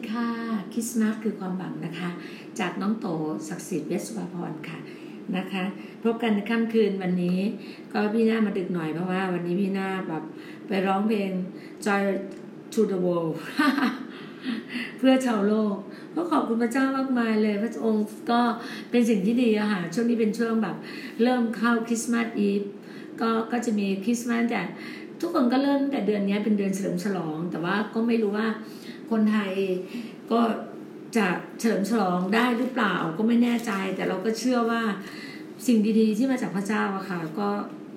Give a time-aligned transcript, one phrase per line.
[0.00, 0.28] ดีค่ะ
[0.72, 2.10] คริสต์มาสคือความหวังนะคะ
[2.60, 3.06] จากน้องโต
[3.48, 4.78] ศักดิ์สิทธิ์เวสสุภพรค่ะ
[5.36, 5.64] นะคะ
[6.02, 7.38] พบกันในค่ำคืนวันนี้
[7.92, 10.22] ก็พี่หน้ามาดึกหน่อยเพราะว่า วันนี้พี่หน้าแบบ
[10.66, 11.30] ไปร้องเพลง
[11.86, 12.02] Joy
[12.72, 13.34] to the World
[14.98, 15.74] เพื่อชาวโลก
[16.14, 18.40] ก็ขอบคุณพระเจ้ามากมายเลย พระองค์ก็
[18.90, 20.76] เป็นสิ่งที่ดีอะค่ะช่วงนี้เป็นช่วงแบบ
[21.22, 22.62] เริ่มเข้าคริสต์มาสอีฟ
[23.20, 24.62] ก็ก็จะมีคริสต์มาสแต่
[25.20, 28.48] ทุกคนก็เริ่มแต่เดือนนี้เป็นเดือนเฉลิมฉลอง แต่ว่าก็ไม่รู้ว่า
[29.10, 29.52] คนไทย
[30.32, 30.40] ก็
[31.16, 31.28] จะ
[31.58, 34.82] เฉลิมฉลองได้หรือเปล่าก็ไม่แน่ใจ แต่เราก็เชื่อว่า
[35.66, 37.48] สิ่งดีๆที่มาจากพระเจ้าอะค่ะ ก็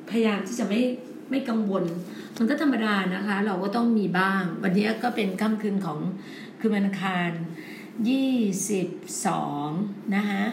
[0.09, 0.81] พยายามที่จะไม่
[1.29, 1.83] ไม่กังวล
[2.37, 5.99] มันก็ธรรมดานะคะ เราก็ต้องมีบ้าง วันนี้ก็เป็นค่ำคืนของ
[6.59, 7.31] คือวันอังคาร
[8.09, 8.33] ยี่
[8.69, 8.87] สิบ
[9.25, 9.67] สอง
[10.15, 10.43] นะคะ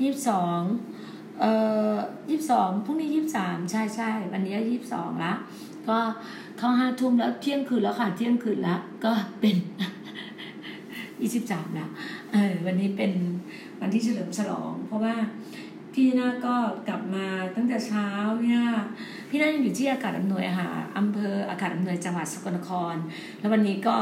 [0.00, 0.60] ยี่สิบสอง
[1.40, 1.52] เอ่
[1.92, 1.94] อ
[2.28, 5.32] ยี่สิบสองพรุ่งนี้ยี่สิบสามใช่ใช่วันนี้ยี่สิบสองละ
[5.88, 5.98] ก็
[6.58, 9.56] เข้าห้าทุ่มแล้วเที่ยงคืนแล้วค่ะเที่ยงคืนแล้วก็เป็น
[11.22, 11.90] ยี่สิบสามแล้ว
[12.32, 13.12] เออวันนี้เป็น
[13.80, 15.14] วันที่เฉลิมฉลอง เพราะว่า
[15.92, 16.56] พี่นาก็
[16.88, 17.26] กลับมา
[17.56, 18.06] ตั้งแต่เช้า
[18.40, 18.66] พี่นา
[19.30, 22.94] พี่นายังอยู่ที่อากาศอำนวยค่ะอำเภออากาศอำนวยจังหวัดสกลนคร
[23.38, 23.96] แล้ววันนี้ก็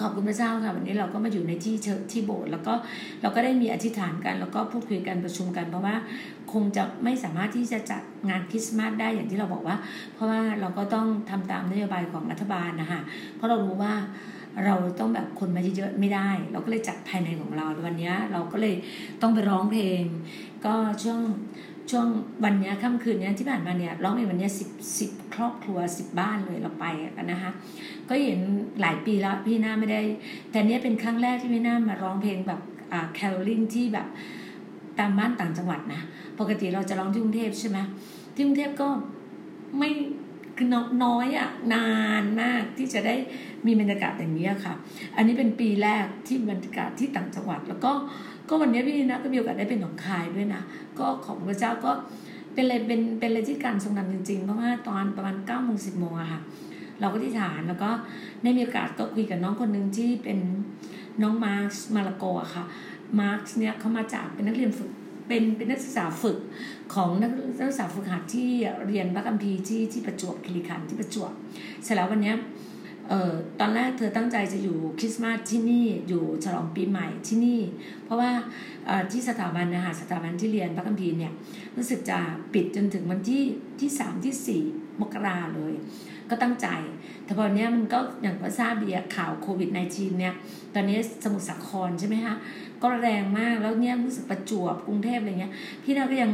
[0.00, 1.74] ขอบคุณพระเจ้าค่ะ วันนี้เราก็มาอยู่ในที่
[2.12, 2.74] ที่โบสถ์แล้วก็
[3.22, 5.94] เราก็ได้มีอธิษฐานกัน แล้วก็พูดคุยกันประชุมกัน เพราะว่า
[6.52, 9.76] คงจะไม่สามารถที่จะจัดงานคริสต์มาสได้อย่างที่เราบอกว่า
[10.14, 13.00] เพราะว่าเราก็ต้องทำตามนโยบายของรัฐบาลนะคะ
[13.36, 13.94] เพราะเรารู้ว่า
[14.66, 18.74] เราต้องแบบคนมาเยอะๆไม่ได้ เราก็เลยจัดภายในของเราวันนี้เราก็เลย
[19.22, 20.02] ต้องไปร้องเพลง
[20.64, 21.20] ก็ช่วง
[21.90, 22.06] ช่วง
[22.44, 27.50] วันนี้ค่ำคืนนี้ที่ผ่านมาเนี่ยร้องเพลงวันนี้สิบสิบครอบครัวสิบบ้านเลยเราไปกันนะคะ
[28.08, 28.40] ก็เห็น
[28.80, 30.00] หลายปีแล้วพี่หน้าไม่ได้
[30.50, 32.60] แต่เนี้ยเป็นครั้งแรกที่พี่หน้ามาร้องเพลงแบบ
[32.92, 34.06] อ่าแคลริงที่แบบ
[34.98, 36.00] ตามบ้านต่างจังหวัดนะ
[36.40, 37.78] ปกติเราจะร้องที่กรุงเทพใช่ไหม
[38.34, 38.88] ที่กรุงเทพก็
[39.78, 39.90] ไม่
[40.56, 40.68] คือ
[41.04, 41.88] น้อยอะนา
[42.22, 43.14] นมากที่จะได้
[43.66, 44.74] มีบรรยากาศอย่างนี้ค่ะ
[45.16, 47.92] อันนี้เป็นปีแรกที่บรรยากาศที่ต่างจังหวัด แล้วก็
[48.48, 50.62] ก็วันนี้พี่นะก็มีโอกาสได้เป็นหนองคายด้วยนะ
[50.98, 51.92] ก็ของพระเจ้าก็
[52.54, 56.40] เป็นอะไรเป็นเป็นอะไรที่การทรงนำจริงๆ เพราะว่าตอนประมาณเก้าโมงสิบโมงอะค่ะ
[57.00, 57.90] เราก็ที่ฐานแล้วก็
[58.42, 60.38] ได้มีโอกาสก็คุยกับน้องคนหนึ่งที่เป็น
[61.22, 62.64] น้องมาร์คมาลาโกอะค่ะ
[63.20, 64.90] มาร์คเนี่ยเขามาจากเป็นนักเรียนฝึก
[65.26, 66.38] เป็นเป็นนักศึกษาฝึก
[66.94, 68.50] ของนักศึกษาฝึกหัดที่
[68.86, 71.32] เรียนพระคัมภีร์ที่ที่ประจวบคีรีขันธ์ที่ประจวบ
[71.82, 72.34] เสร็จแล้ววันนี้
[73.08, 77.60] เอ่อตอนแรกเธอตั้งใจจะอยู่คริสต์มาสที่นี่อยู่ฉลองปีใหม่ที่นี่
[78.04, 78.30] เพราะว่า
[79.12, 81.32] ที่สถาบันนะคะสถาบันที่เรียนพระคัมภีร์เนี่ย
[81.76, 82.18] รู้สึกจะ
[82.54, 83.44] ปิดจนถึงวันที่
[83.80, 84.62] ที่สามที่สี่
[85.00, 85.74] มกราเลย
[86.30, 86.66] ก็ตั้งใจ
[87.32, 90.34] แต่พอเนี้ยมันก็อย่างก็ทราบดีข่าวโควิด -19 เนี่ย
[90.74, 92.34] ตอนนี้สมุทรสาครใช่ไหมคะ
[92.82, 95.52] ก็แรงมากแล้วเนี่ยรู้สึกประจวบกรุงเทพอะไรเงี้ย
[95.82, 96.30] พี่นาก็ยัง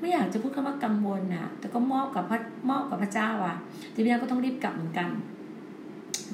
[0.00, 2.38] ไม่อยากจะพูดคำว่ากังวลนะแต่ก็มอบกับพระ
[2.70, 3.56] มอบกับพระเจ้าอะ
[3.94, 5.08] ทีนี้ก็ต้องรีบกลับเหมือนกัน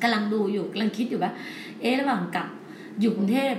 [0.03, 1.33] กำลังดูอยู่กำลังคิดอยู่ว่า
[1.81, 2.49] เอ๊ะระหว่างกลับ
[3.01, 3.55] อยู่กรุงเทพ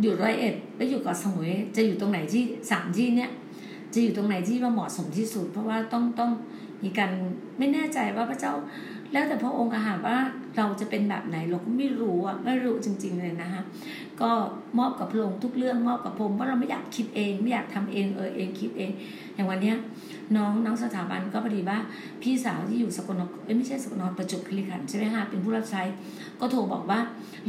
[0.00, 3.30] อยู่ร้อยเอ็ดแล้วอยู่เกาะสมุยจะอยู่ตรงไหนที่สามที่เนี้ย
[3.94, 6.30] จะอยู่ตรงไหนที่ว่าเหมาะสมที่สุด เพราะว่าต้องต้อง
[6.84, 7.10] มีการ
[7.58, 8.52] ไม่แน่ใจว่าพระเจ้า
[9.12, 10.16] แล้วแต่พระองค์อาหารว่า
[10.56, 13.62] เราจะเป็นแบบไหนเราก็ไม่รู้อะไม่รู้จริง ๆ เลยนะคะ
[14.20, 14.30] ก็
[14.78, 18.90] มอบกับพระองค์ทุกเรื่องมอบกับพระองค์เพราเราไม่อยากคิดเองไม่อยากทำเองเออเองคิดเอง
[19.34, 19.76] อย่างวันเนี้ย
[20.36, 21.78] น้องน้องสถาบันก็พอดีว่า
[22.22, 25.82] พี่สาวที่อยู่สกลนครไม่ใช่สกลนครประจวบคีรีขันธ์ใช่ไหมคะเป็นผู้รับใช้
[26.40, 26.98] ก็โทรบอกว่า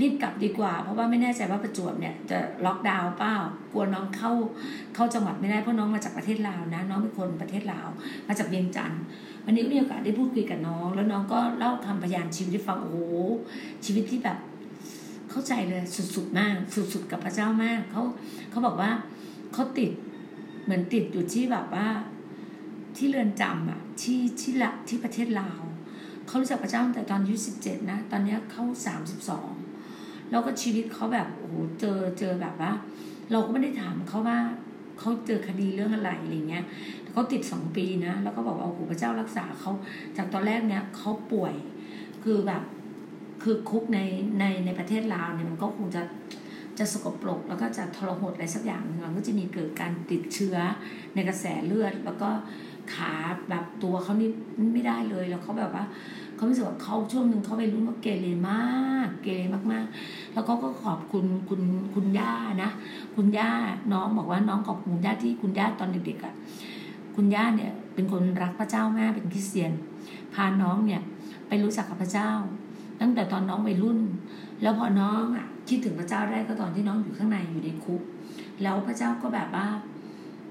[0.02, 3.36] รีบกลับดีกว่า เพราะว่าไม่แน่ใจว่าประจวบเนี่ยจะล็อกดาวน์เปล่า
[3.72, 4.32] กลัวน้องเข้า
[4.96, 7.88] เข้าจังหวัดไม่ได้เพราะน้องมาจากประเทศลาวนะ น้องเป็นคนประเทศลาว
[8.28, 9.02] มาจากเวียงจันทร์
[9.50, 13.00] วันนี้ก็มีโอกาสได้พูดคุยกับน้อง แล้วน้องก็เล่าคำพยานชีวิตให้ฟังโอ้โห
[13.86, 14.38] ชีวิตที่แบบ
[15.30, 15.84] เข้าใจเลย
[16.16, 16.56] สุดๆมาก
[16.94, 18.04] สุดๆกับพระเจ้ามากเขา
[18.50, 18.92] เขาบอกว่า
[19.54, 19.92] เขาติด
[20.64, 21.88] เหมือนติดอยู่ที่แบบว่า
[22.98, 25.62] ที่เรือนจำอะที่ที่ละที่ประเทศลาว
[26.28, 29.50] เขารู้จักพระเจ้าตั้งแต่ตอนอายุสิบเจ็ดนะ ตอนนี้เขาสามสิบสอง
[30.32, 32.72] แล้วก็ชีวิตเขาแบบโอ้โหเจอเจอแบบว่า
[33.32, 34.40] เราก็ไม่ได้ถามเขาว่า
[35.00, 36.66] เขาเจอคดีเรื่องอะไรอะไรเงี้ย
[37.12, 39.72] เขาติดสองปีนะ แล้วก็บอกว่าโอ้โหพระเจ้ารักษาเขา
[40.18, 41.54] จากตอนแรกเนี้ยเขาป่วย
[42.24, 42.64] คือแบบ
[43.44, 44.00] คือคุกใน
[44.40, 46.02] ในในประเทศลาวเนี่ยมันก็คงจะ
[46.80, 50.58] จะสกปรกแล้วก็จะทรหดอะไรสักอย่างหนึ่งมันก็จะมีเกิดการติดเชื้อ
[51.16, 52.30] ในกระแสเลือด แล้วก็
[52.94, 53.14] ขา
[53.50, 54.30] แบบตัวเขานี่
[54.74, 55.86] ไม่ได้เลยแล้วเขาแบบว่า
[56.38, 58.64] เขาไม่สึกว่าเขาช่วงหนึ่งเขาไปรู้ว่าเกเรมา
[59.06, 61.62] ก เกเรมากๆ แล้วเขาก็ขอบคุณคุณ
[61.96, 62.70] คุณย่านะ
[63.16, 63.52] คุณย่า
[63.94, 66.34] น้องบอกว่าน้องขอบคุณย่าที่คุณย่าตอนเด็กๆอะ
[67.16, 69.72] คุณย่าเนี่ยเป็นคนรักพระเจ้ามากเป็นคริสเตียน
[70.34, 71.02] พาน้องเนี่ย
[71.48, 72.30] ไปรู้จักกับพระเจ้า
[73.02, 74.00] ตั้งแต่ตอนน้องวัยรุ่น
[74.62, 78.02] แล้วพอน้องอะคิดถึงพระเจ้าได้ก็ตอนที่น้องอยู่ข้างในอยู่ในคุก
[78.64, 79.68] แล้วพระเจ้าก็แบบว่า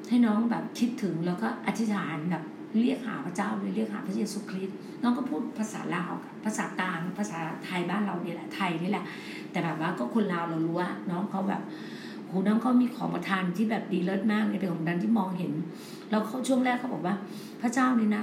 [0.08, 2.42] ให้น้องแบบคิดถึงแล้วก็อธิษฐานแบบ
[2.82, 6.12] เรียกหาพระเจ้าเลยเรียกหาพระเยซูคริสต์น้องก็พูดภาษาลาว
[6.44, 9.04] ภาษากลางภาษาไทยบ้านเราเนี่ยแหละไทยนี่แหละ
[9.50, 11.62] แต่แบบว่าก็คนลาวเรารู้ว่าน้องเขาแบบ
[12.26, 15.52] โหน้องเขามีของประทานที่แบบดีเลิศมากเลยเป็นของดันที่มองเห็น
[16.10, 17.14] แล้วเขาช่วงแรกเขาบอกว่า
[17.60, 18.22] พระเจ้านี่นะ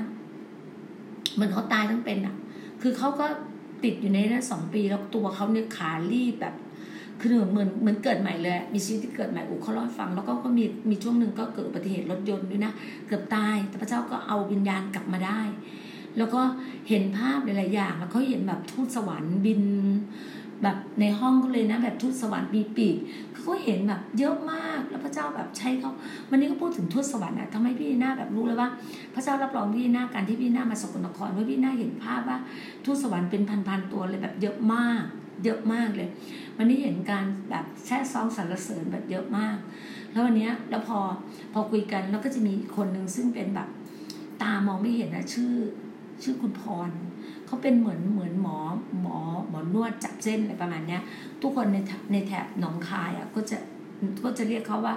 [1.33, 2.35] เหมือนเขาตายทั้งเป็นอะ
[2.81, 3.25] คือเขาก็
[3.83, 6.55] ติดอยู่ในนั้นสองปีแล้วตัวเขาเนี่ยขารีบแบบ
[7.23, 12.73] คือเหมือนเหมือนเกิดใหม่เลย มีชีวิตที่เกิดใหม่อุเขาเล่าฟัง แล้วก็ก็มีมีช่วงหนึ่งก็เกิดอุบัติเหตุรถยนต์ด้วยนะ
[13.07, 15.41] เกือบตาย แต่พระเจ้าก็เอาวิญญาณกลับมาได้
[16.17, 16.41] แล้วก็
[16.89, 19.61] เห็นภาพหลายๆอย่าง แล้วเขาเห็นแบบทูตสวรรค์บิน
[20.63, 22.97] แบบในห้องก็เลยนะ แบบทูตสวรรค์มีปีก
[23.35, 25.91] เขาเห็นแบบเยอะมาก แล้วพระเจ้าแบบใช้เขา
[26.29, 28.69] วันนี้ก็พูดถึงทูตสวรรค์อะทำให้พี่หน้าแบบรู้เลยว่า
[29.13, 32.37] พระเจ้ารับรองพี่หน้าการที่พี่หน้ามาสกลนครว่าพี่หน้าเห็นภาพว่า
[32.85, 35.03] ทูตสวรรค์เป็นพันๆตัวเลยแบบเยอะมาก
[35.43, 36.09] เยอะมากเลย
[36.57, 39.57] วันนี้เห็นการแบบแช่ซองสรรเสริญแบบเยอะมาก
[40.11, 40.99] แล้ววันนี้แล้วพอ
[41.53, 43.69] พอคุยกันแล้วก็จะมีคนหนึ่งซึ่งเป็นแบบ
[44.41, 45.53] ตามองไม่เห็นนะชื่อ
[46.23, 46.89] ชื่อคุณพร
[47.45, 48.57] เขาเป็นเหมือนเหมือนหมอ
[49.01, 49.17] หมอ
[49.49, 51.01] หมอนวดจับเส้นอะไรประมาณเนี้ย
[51.41, 51.77] ทุกคนใน
[52.11, 53.57] ในแถบหนองคายอะก็จะ
[54.23, 54.95] ก็จะเรียกเขาว่า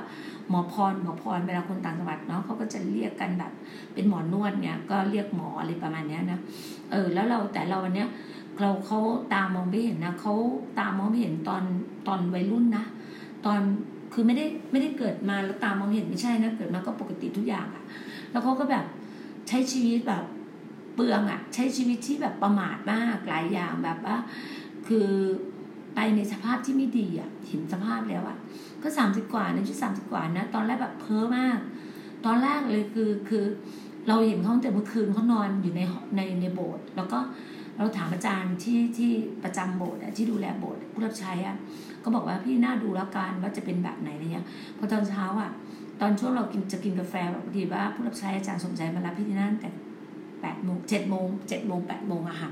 [0.49, 3.53] หมอพรหมอพรเวลาคนต่างจังหวัดเนาะเขาก็จะเรียกกันแบบ
[3.95, 6.39] เป็นหมอนวดเนี่ยก็เรียกหมออะไรประมาณเนี้ยนะ
[6.91, 8.09] เออแล้วเราแต่เราวันเนี้ย
[8.61, 8.99] เราเขา
[9.33, 10.35] ตามองไม่เห็นนะเขา
[10.79, 11.63] ตามองไม่เห็นตอน
[12.07, 12.85] ตอนวัยรุ่นนะ
[13.45, 13.61] ตอน
[14.13, 17.85] คือไม่ได้ไม่ได้เกิดมาแล้วตามองเห็นไม่ใช่นะเกิดมาก็ปกติทุกอย่างอะ
[18.31, 18.85] แล้วเขาก็แบบ
[19.49, 20.25] ใช้ชีวิตแบบ
[20.95, 24.17] เปลืองอะใช้ชีวิตที่แบบประมาทมากหลายอย่างแบบว่า
[24.87, 25.09] คือ
[25.95, 28.37] ไปในสภาพที่ไม่ดีอะเห็นสภาพแล้วอะ
[28.83, 31.59] ก็สามสิบกว่าในชุดสามสิบกว่านะตอนแรกแบบเพ้อมาก
[32.27, 33.45] ตอนแรกเลยคือคือ
[34.09, 35.81] เราเห็นเขาตั้งแต่เมื่อคืนเขานอนอยู่ใน
[36.17, 37.19] ในในโบสถ์แล้วก็
[37.77, 39.11] เราถามอาจารย์ที่ที่
[39.45, 41.57] ประจำโบสถ์ที่ดูแลโบสถ์ผู้รับใช้อะ
[42.05, 44.47] ก็บอกว่าพี่น่าดูแล้วกันว่าจะเป็นแบบไหนอะไรเงี้ย
[44.79, 45.51] พอตอนเช้าอะ
[46.01, 49.69] ตอนช่วงเรากินจะกินกาแฟแบบพอดีว่าผู้รับใช้อาจารย์สมใจมารับพี่ที่นั่นแต่
[50.43, 52.51] แปดโมงเจ็ดโมงเจ็ดโมงแปดโมงอะค่ะ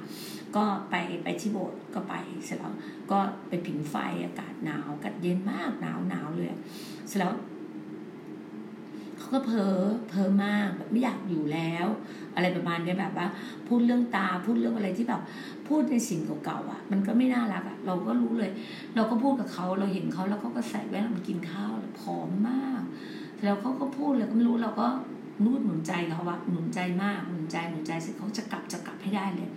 [0.56, 2.14] ก็ไปไปที่โบสถ์ก็ไป
[2.44, 2.74] เสร็จแล้ว
[3.10, 6.48] ก็ไปผิงไฟอากาศหนาวอากาศเย็นมากหนาวหนาวเลย
[7.08, 7.32] เสร็จแล้ว
[9.34, 9.76] ก็เพ้อ
[10.08, 11.86] เพ้อมากแบบไม่อยากอยู่แล้ว
[12.34, 13.26] อะไรประมาณนี้แบบว่า
[13.68, 15.22] พูดเรื่องตาพูดเรื่องอะไรที่แบบ
[15.68, 18.50] พูดในสิ่งเก่าๆอะ มันก็ไม่น่ารักอะเราก็รู้เลย
[18.94, 22.82] เราก็พูดกับเขาเราเห็นเขาแล้วเขาก็ใส่แว่นมากินข้าวผอมมาก
[23.44, 24.86] แล้วเขาก็พูดเลยก็ไม่รู้เราก็
[25.44, 29.48] นูดหนุนใจเขาว่าหนุนใจมากหนุนใจหนุนใจเสร็จเขาจะกลับจะกลับให้ได้เลย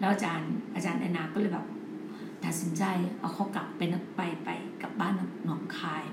[0.00, 1.66] แล้วอาจารย์อาจารย์แอนนาก็เลยแบบ
[2.44, 2.84] ตัดสินใจ
[3.18, 3.80] เอาเขากลับไป
[4.16, 4.48] ไปไป
[4.82, 5.12] กลับบ้าน
[5.44, 6.04] หนองคาย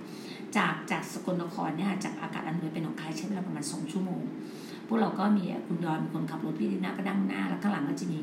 [0.58, 4.22] จากจากสกลนครเนี่ยจากอากาศอันวยไปหนของคายใช้เวลาประมาณสองชั่วโมง
[4.88, 8.20] พวกเราก็มีคุณยอนเป็นคนขับรถพี่ดีนาก็ดังหน้า แล้วข้างหลังก็จะมี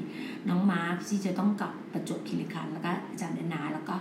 [0.48, 3.94] น้องมาร์คที่จะต้องกลับประจวบคีรีขันธ์แล้วก็อาจารย์แอนนาแล้วก็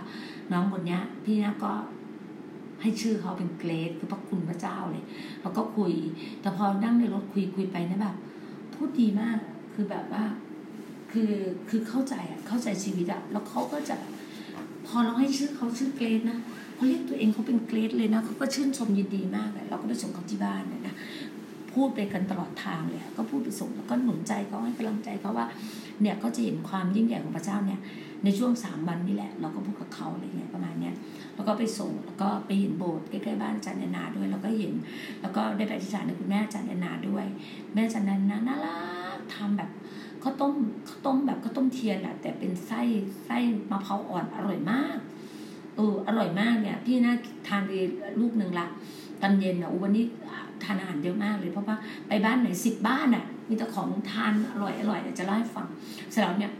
[0.52, 1.72] น้องคนนี้พี่นาก็
[2.82, 5.04] ให้ชื่อเขาเป็นเกรดคือพระคุณพระเจ้าเลย
[5.42, 5.92] แล้วก็คุย
[6.40, 8.16] แต่พอนั่งในรถคุยคุยไปนะแบบ
[8.74, 9.38] พูดดีมาก
[9.74, 10.24] คือแบบว่า
[11.12, 11.32] คือ
[11.68, 13.96] คือเข้าใจอะเข้าใจชีวิตอะแล้วเขาก็จะ
[14.86, 16.38] พอเราให้ชื่อเขาชื่อเกรดนะ
[16.78, 20.94] เขาเรียกตัวเองเขาเป็นเกรดเลยนะเขาก็ชื่นชมยินดีมากเลยเราก็ไปส่งเขาที่บ้านเนี่ยนะ
[21.72, 25.46] พูดไปกันตลอดทางเลยก็พูดไปส่งแล้วก็หนุนใจเขาให้กำลังใจเขาว่า
[26.02, 27.80] เนี่ยก็จะเห็นความยิ่งใหญ่ของพระเจ้าเนี่ย
[28.24, 30.94] ในช่วงสามวันนี่แหละ เราก็พูดกับเขาอะไรเงี้ยประมาณเนี้ย
[31.34, 34.72] แล้วก็ไปส่งแล้วก็ไปเห็นโบสถ์ใกล้ๆบ้านอาจารย์นนาด้วยแล้วก็เห็น
[35.20, 37.26] แล้วก็ได้ไปอธิษฐานคุณแม่อาจารย์นนาด้วย
[37.74, 38.78] แม่อาจารย์แอนนาน่ารั
[39.16, 39.70] กทำแบบ
[40.22, 40.54] ข้าวต้ม
[40.88, 42.80] ข้าวต้มแบบข้าวต้มเทียนแหละแต่เป็นไส้
[43.26, 43.38] ไส้
[43.70, 44.98] มะพร้าวอ่อนอร่อยมาก
[45.78, 47.14] เอออร่อยมากเนี่ยพี่น่า
[47.48, 47.72] ทานไป
[48.20, 48.66] ลูกหนึ่งละ
[49.20, 50.04] ตอนเย็นอะวันนี้
[50.64, 51.76] ทานอาหารเยอะมากเลยเพราะว่า
[52.08, 55.66] ไปบ้านไหนสิบบ้านอะ มีแต่ของทานอร่อยอร่อยจะเล่าให้ฟัง
[56.10, 56.52] เสร็จแล้วเนี่ย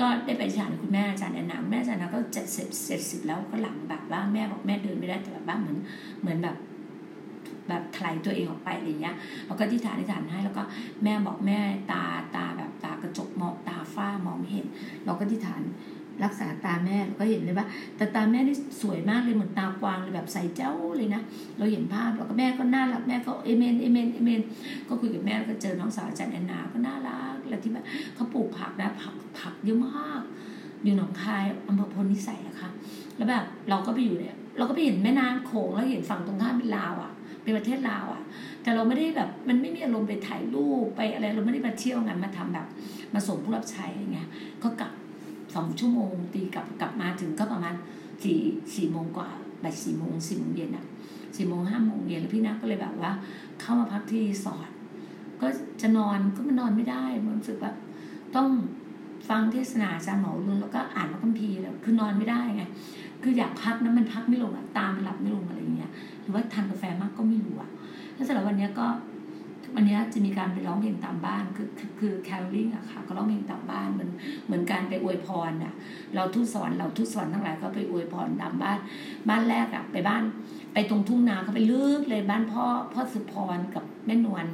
[0.00, 5.76] ก็ได้ไปถามคุณแม่อาจารย์แอนนาแม่อาจารย์นาก็เจ็ดสิบเจ็ดสิบแล้วก็หลังแบบว่าแม่บอกแม่เดินไม่ได้แต่แบบว่าเหมือน
[6.20, 6.56] เหมือนแบบ
[7.68, 10.62] แบบถลายตัวเองออกไปอะไรเงี้ยแล้วก็ที่ฐานที่ฐานให้แล้วก็
[11.04, 11.58] แม่บอกแม่
[11.92, 12.04] ตา
[12.36, 14.66] ตาแบบตากระจกมองตาฝ้ามองเห็น
[15.04, 15.62] เราก็ที่ฐาน
[16.24, 21.22] รักษาตาแม่ก็เห็นเลยว่า แต่ตาแม่นี่สวยมากเลยเหมือนตากวางเลยแบบใสเจ้าเลยนะ
[21.58, 24.40] เราเห็นภาพแล้วก็แม่ก็น่ารักแม่ก็เอเมนเอเมนเอเมน
[24.88, 27.84] ก็คุยกับแม่แล้วก็เจอน้องสาวอาจารย์แอนนาก็น่ารักแล้วที่แบบ
[28.14, 30.22] เขาปลูกผักนะผักผักเยอะมาก
[30.84, 32.70] อยู่หนองคายอำเภอโพนพิสัยอะค่ะ
[33.16, 38.22] แล้วแบบเราก็ไปอยู่เนี่ยเราก็ไปเห็นแม่น้ำโขงแล้วเห็นฝั่งตรงข้ามเป็นลาวอะเป็นประเทศลาวอะ
[38.62, 42.66] แต่เราไม่ได้แบบมันไม่มีอารมณ์ไปถ่ายรูปไปอะไรเราไม่ได้มาเที่ยวงานมาทำแบบ
[43.14, 44.28] มาส่งผู้รับใช้อะไรเงี้ย
[44.62, 44.92] ก็กลับ
[45.54, 47.74] สองชั่วโมง ตีกลับกลับมาถึงก็ประมาณ
[48.22, 48.38] สี่
[48.74, 49.28] สี่โมงกว่า
[49.62, 50.84] บ่ายสี่โมงสี่โมงเย็นอะ
[51.36, 53.12] สี่โมงห้าโมงเย็นแล้วพี่นักก็เลยแบบว่า
[53.60, 54.70] เข้ามาพักที่รีสอร์ท
[55.40, 55.46] ก็
[55.80, 57.76] จะนอนก็มันนอนไม่ได้มันรู้สึกแบบ
[58.36, 58.48] ต้อง
[59.28, 62.62] ฟังเทศนาอาจารย์หมอรุนแล้วก็อ่านพระคัมภีร์แล้วคือนอนไม่ได้ไง
[63.22, 65.90] คืออยากพักนะมันพักไม่ลงอะตามันหลับไม่ลงอะไรอย่างเงี้ย
[66.22, 67.70] หรือว่าทานกาแฟมากก็ไม่รู้อะ
[68.14, 68.86] แล้วสำหรับวันนี้ก็
[69.74, 74.10] วันนี้จะมีการไปร้องเพลงตามบ้านคือคือคือแคลริ่งอะค่ะก็ร้องเพลงตามบ้านเหมือน
[74.46, 75.72] เหมือนการไปอวยพรอะ
[76.14, 78.78] เราทุสอนเราทุสอนทั้งหลายก็ไปอวยพรตามบ้าน
[79.28, 80.22] บ้านแรกอะไปบ้าน
[80.72, 84.46] ไปตรงทุ่งนาเขาไปลึกเลยบ้านพ่อพ่อสุพรกับแม่นวล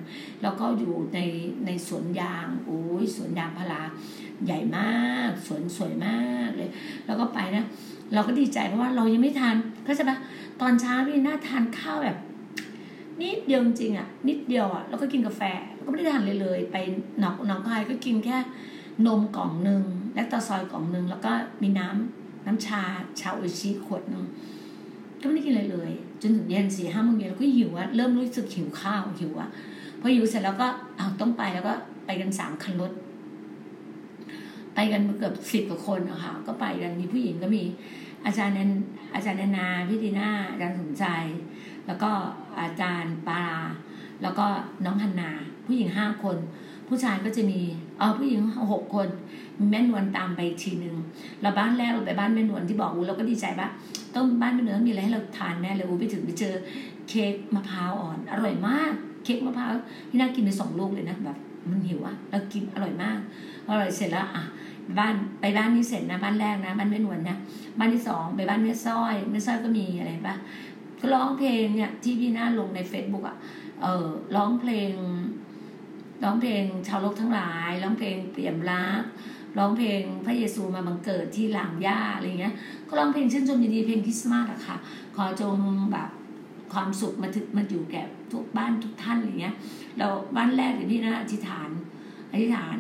[0.43, 1.19] แล้วก็อยู่ใน
[1.67, 3.83] ในสวนยางโอ้ยสวนยางพารา
[4.45, 6.71] ใหญ่มากสวนสวยมากเลย
[7.07, 7.65] แล้วก็ไปนะ
[8.15, 9.55] เราก็ดีใจเพราะว่าเรายังไม่ทาน
[9.87, 10.19] ก็ใช่ปะ
[10.61, 12.19] ตอนเช้าพี่น่าทานข้าวแบบ
[13.23, 15.43] นิดเดียวจริงอะ นิดเดียวอะแล้วก็กินกาแฟ
[15.75, 16.77] แล้วก็ไม่ได้ทานเลยเลย ไป
[17.21, 18.37] หนองหนองคายก็กินแค่
[19.07, 19.83] นมกล่องหนึ่ง
[20.15, 22.83] และตาซอยกล่องหนึ่งแล้วก็มีน้ำน้ำชา
[23.21, 24.25] ชาโออิชิขวดหนึ่ง
[25.21, 25.91] ก็ไม่ได้กินอะไรเลย
[26.23, 29.49] จนถึงเย็นสี่ห้าโมงเย็นเราก็หิวอะเริ่มรู้สึกหิวข้าวหิวอะ
[30.01, 30.67] พอหิวเสร็จแล้วก็
[30.97, 31.75] เอาต้องไปแล้วก็
[32.07, 32.93] ไปกันสามคันรถ
[34.75, 37.63] ไปกันเกือบสิบกว่าคนอะค่ะก็ไปกันมีผู้หญิงก็มี
[38.25, 38.71] อาจารย์นัน
[39.15, 41.05] อาจารย์นานาพี่ดีน่าอาจารย์สมใจ
[41.87, 42.11] แล้วก็
[42.61, 43.61] อาจารย์ปารา
[44.23, 44.47] แล้วก็
[44.85, 45.31] น้องฮันนา
[45.67, 46.37] ผู้หญิงห้าคน
[46.89, 47.61] ผู้ชายก็จะมี
[47.99, 48.41] เออผู้หญิง
[48.73, 49.09] หกคน
[49.59, 50.97] มีแม่นวลตามไปทีหนึ่ง
[51.43, 53.69] เราบ้านแรกเราไปบ้านแม่นวลที่บอกอูเราก็ดีใจปะ
[54.15, 56.55] ต้องบ้านแม่นวลต้องมีอะไรให้เราทานแน่เลยอูไปถึงไปเจอ
[57.09, 58.93] เค้กมะพร้าวอ่อนอร่อยมาก
[59.25, 59.71] เค้กมะพร้าว
[60.11, 61.39] ที่น่ากินไปสองลูกเลยนะแบบ
[61.71, 63.19] มันหิวอะเรากินอร่อยมาก
[63.69, 64.45] อร่อยเสร็จแล้วอะ
[64.99, 67.37] บ้านไปบ้านนี้เสร็จนะบ้านแรกนะบ้านแม่นวลนะ
[67.79, 70.35] บ้านที่สองไปบ้านแม่สร้อยแม่สร้อยก็มีอะไรปะ
[71.05, 73.37] ก็ร้องเพลงเนี่ยที่พี่หน้าลงในเฟซบุ๊กอะ
[73.83, 74.07] เออ
[74.37, 74.93] ร้องเพลง
[76.25, 79.03] ร้องเพลงชาวโลกทั้งหลาย ร้องเพลงเปี่ยมรัก
[79.59, 82.55] ร้องเพลงพระเยซูมาบังเกิดที่หลางย่าอะไรเงี้ย
[82.89, 84.77] ก็ร้องเพลงชื่นชมยินดีเพลงคริสต์มาสอะค่ะ
[85.17, 85.57] ขอจง
[85.93, 86.09] แบบ
[86.73, 89.55] ความสุขมาถึงมาอยู่แก่ทุกบ้านทุกท่านอะไรเงี้ย
[89.99, 90.07] เรา
[90.37, 91.69] บ้านแรกเดี๋ยวพี่นะอธิษฐาน
[92.33, 92.79] อธิษฐาน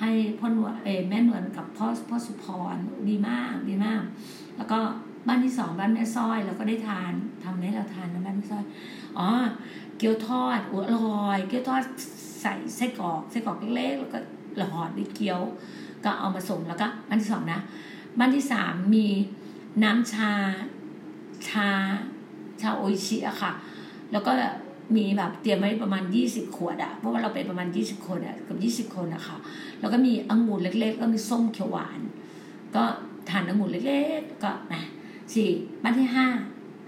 [0.00, 2.44] ให้พ่อนวลเอแม่นวลกับพ่อพ่อสุพ
[2.74, 2.76] ร
[3.08, 4.02] ดีมากดีมาก
[4.56, 4.78] แล้วก็
[5.26, 7.12] บ้านที่สองบ้านแม่สร้อยเราก็ได้ทาน
[7.44, 8.64] ทำให้เราทานนะบ้านแม่สร้อย
[9.18, 9.28] อ๋อ
[9.96, 11.82] เกี๊ยวทอดอร่อย เกี๊ยวทอด
[12.42, 14.18] ใส่ไส้กรอกไส้กรอกเล็กๆแล้วก็
[14.58, 15.40] หลอดด้วยเกี๊ยว
[16.04, 17.60] ก็เอามาส่งแล้วก็บ้านที่สองนะ
[18.18, 19.06] บ้านที่สามมี
[19.82, 20.30] น้ำชา
[21.48, 21.68] ชา
[22.60, 23.52] ชาโอชิอะค่ะ
[24.12, 24.32] แล้วก็
[24.96, 29.36] มีแบบเตรียมไว้ประมาณยี่สิบขวดอะเพราะว่าเราไปประมาณยี่สิบคนอะกับยี่สิบคนอะค่ะ
[29.80, 32.00] แล้วก็มีองุ่นเล็ก ๆ ก็มีส้มเขียวหวาน
[32.76, 32.84] ก็
[33.30, 34.82] ทานองุ่นเล็ก ๆ ก็นะ
[35.34, 35.50] สี่
[35.82, 36.26] บ้านที่ห้า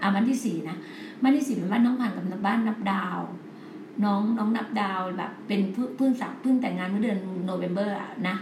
[0.01, 0.77] อ่าบ้านที่สี่นะ
[1.21, 3.19] บ้านที่สี่เป็นบ้านน้องผ่านกับบ้านนับดาว
[4.03, 5.61] น้องน้องนับดาวแบบ เป็น
[5.97, 8.35] เพิ่งสักเพิ่งแต่งงานเมื่อเดือนโนเวมเบอร์อะนะ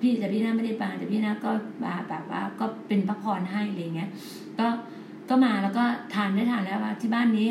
[0.00, 1.50] พี่แต่พี่น้าไม่ได้มาแต่พี่น้าก็
[2.08, 4.10] แบบว่าก็เป็นพระพรให้อะไรเงี้ย
[4.58, 4.66] ก็
[5.28, 7.48] ก็มาแล้วก็ทานได้ทานแล้วว่าที่บ้านนี้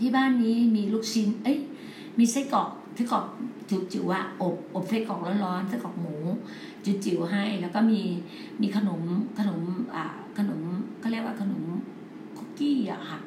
[0.00, 1.58] ที่บ้านนี้มีลูกชิ้น เอ้ย
[2.18, 3.24] มีไส้กรอกไส้กรอก
[3.70, 6.14] จิ๋วๆอะอบอบไส้กรอกร้อนๆไส้กรอกหมู
[6.84, 8.00] จิ๋วๆให้ แล้วก็มี
[8.62, 9.02] มีขนม
[9.38, 9.60] ขนม
[9.94, 10.04] อ่า
[10.38, 10.60] ขนม
[11.00, 11.62] เขาเรียกว่าขนม
[12.38, 13.20] คุกกี้อะค่ะ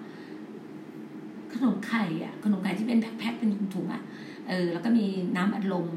[1.53, 4.01] ขนมไข่อะขนมไข่ที่เป็นแพ็คๆเป็นถุงๆอะ
[4.48, 5.05] เออแล้วก็มี
[5.36, 5.88] น้ำอัดลม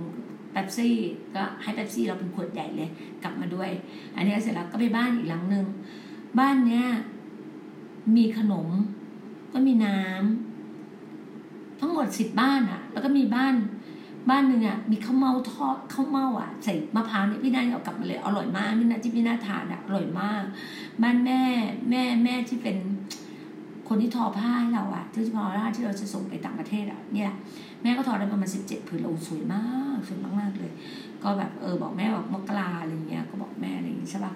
[0.52, 0.96] เป๊ปซี่
[1.34, 2.90] ก็ให้เป๊ปซี่เราเป็นขวดใหญ่เลย
[3.22, 3.70] กลับมาด้วย
[4.16, 5.66] อันนี้เสร็จแล้วก็ไปบ้านอีกหลังหนึ่ง
[6.38, 6.86] บ้านเนี้ย
[8.16, 8.68] มีขนม
[9.52, 13.54] ก็มีน้ำทั้งหมดสิบบ้านอะแล้วก็มีบ้าน
[14.30, 20.42] บ้านหนึ่งอะมีข้าวเมาทอดข้าวเมาอะใส่มะพร้าวเนี่ยพี่นายเอากลับมาเลยอร่อยมากพี่นาที่พี่นาทานอะอร่อยมาก
[21.02, 21.40] บ้านแม่
[21.90, 22.76] แม่แม่ที่เป็น
[23.88, 27.30] คนที่ทอผ้าให้เราอะที่ทอผ้าที่เราจะส่งไปต่างประเทศอะเนี่ย
[27.82, 29.64] แม่ก็ทอได้ประมาณสิบเจ็ดผืนเราสวยมา
[29.94, 30.72] กสวยมากๆเลย
[31.22, 34.32] ก็แบบเออบอกแม่บอกมกราอะไรเงี้ยก็บอกแม่อะไรอย่างงี้ใช่ป่ะ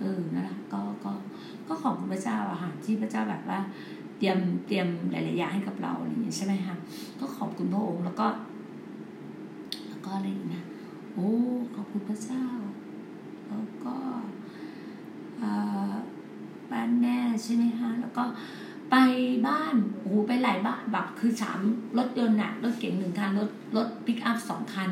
[0.00, 1.12] เออนั่นแหละก็ก็
[1.68, 3.58] ก็ขอบคุณพระเจ้าอะค่ะที่พระเจ้าแบบว่า
[4.18, 6.76] เตรียมเตรียมหลายๆอย่างให้กับเราอะไรอย่างเงี้ยใช่ไหมคะ
[7.20, 8.26] ก็ขอบคุณพระองค์แล้วก็
[10.10, 10.62] ก็อะไรอีกนะ
[11.14, 11.30] โอ้
[11.74, 12.44] ขอบคุณพระเจ้า
[13.48, 13.94] แล้วก็
[16.70, 18.24] บ้านแม่ใช่ไหมคะแล้วก็
[18.90, 18.96] ไป
[19.48, 21.60] บ้านโอ้ไปหลายบ้านแบบคือสาม
[21.98, 24.90] รถยนต์น่ะรถเก๋งหนึ่งคันรถรถปิกอัพสองคัน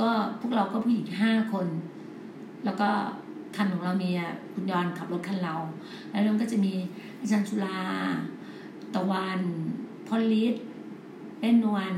[0.00, 0.08] ก็
[0.40, 1.66] พวกเราก็ผู้หญิงห้าคน
[2.64, 2.88] แล้วก็
[3.56, 4.10] คันของเรามี
[4.52, 5.54] คุณยอนขับรถคันเรา
[6.10, 6.74] แล้วมันก็จะมี
[7.20, 7.78] อาจารย์ชุลา
[8.94, 9.40] ตะวัน
[10.06, 10.54] พอลิศ
[11.40, 11.92] เป็นนวล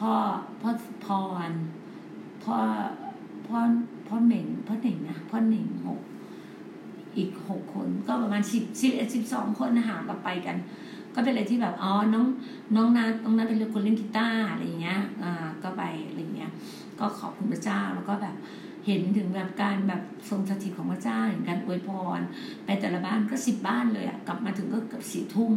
[0.00, 0.14] พ่อ
[0.60, 0.70] พ่อ
[1.04, 1.06] พ
[1.48, 1.50] ร
[2.44, 2.56] พ่อ
[3.46, 3.58] พ่อ
[4.08, 6.00] พ่อเหม่งพ่อเหน่งนะพ่อเหน่งหก
[7.16, 10.56] อีกหกคนก็ประมาณสิบสิบเอ็ดสิบสองคนนะหาแบบไปกัน
[11.14, 12.26] ก็เป็นอะไรที่แบบอ๋อน้อง
[12.76, 15.32] น้องนาน้องนาเป็นคนเล่นกีตาร์อะไรเงี้ยอ่า
[15.62, 16.50] ก็ไปอะไรเงี้ย
[16.98, 18.34] ก็ขอบคุณพระเจ้าแล้วก็แบบ
[18.86, 22.20] เห็นถึงแบบการแบบทรงสถิตของพระเจ้าเห็นการอวยพร
[22.64, 25.52] ไปแต่ละบ้านก็สิบบ้านเลยอะกลับมาถึงก็เกือบสี่ทุ่ม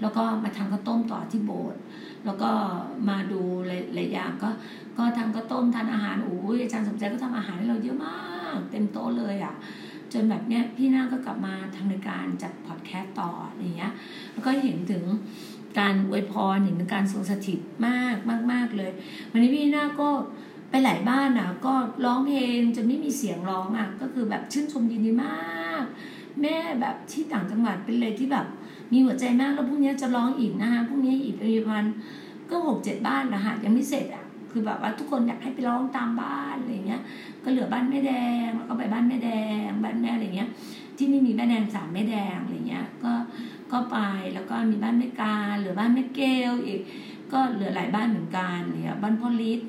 [0.00, 1.80] แล้วก็มาทำข้าวต้มต่อที่โบสถ์
[2.24, 2.50] แล้วก็
[3.08, 3.40] มาดู
[3.94, 4.50] หลายอย่างก็
[4.98, 9.54] ก็ทำข้าวต้มทานอาหารโอ้ยอาจารย์สมใจก็ทำอาหารให้เราเยอะมาก เต็มโต๊ะเลยอะ
[10.12, 13.92] จนแบบเนี้ยพี่นาก็กลับมาทำในการจัดพอดแคสต์ต่ออย่างเงี้ย
[14.32, 15.04] แล้วก็เห็นถึง
[15.78, 18.90] การอวยพรเห็นถึงการทรงสถิตมากมากมากเลย
[19.30, 20.08] วันนี้พี่หน้าก็
[20.74, 25.84] ไปหลายบ้านอะ ก็ร้องเพลงจนไม่มีเสียงร้องอะ ก็คือแบบชื่นชมยินดีมาก
[26.40, 28.46] แม่แบบที่ต่างจังหวัดเป็นเลยที่แบบ
[28.92, 31.84] มีหัวใจมากแล้วพรุ่งนี้จะร้องอีกนะคะพรุ่งนี้อีกประมาณ
[32.50, 37.02] ก็หกเจ็ดบ้านนะคะยังไม่เสร็จอะคือแบบว่าทุกคนอยากให้ไปร้องตามบ้านอะไรเงี้ย
[37.44, 38.12] ก็เหลือบ้านแม่แด
[38.46, 39.30] งแล้วก็ไปบ้านแม่แด
[39.66, 40.48] ง บ้านแม่อะไรเงี้ย
[40.98, 43.12] ที่นี่มีแม่แดงสามแม่แดงอะไรเงี้ย ก็
[43.72, 43.98] ก็ไป
[44.34, 46.80] แล้วก็มีบ้านแม่กาเหลือบ้านแม่เกลอีก
[47.34, 49.60] ก็เหลือหลายบ้านเหมือนกันเนี่ยบ้านพ่อลิศ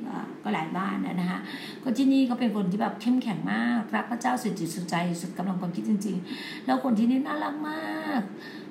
[0.44, 1.40] ก็หลายบ้านนะนะคะ
[1.84, 8.22] ก็ที่นี่ก็เป็นคนที่แบบเข้มแข็งมากรักพระเจ้าสุดจิตสุดใจสุดกำลังความคิดจริง ๆ แล้วคนที่นี่น่ารักมาก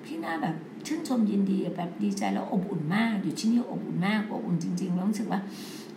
[0.05, 5.41] พี่น่าแบบชื่นชมยินดีแบบดีใจแล้วอบอุ่นมาก อยู่ที่นี่อบอุ่นมากอบอุ่นจริงๆแล้วรู้สึกว่า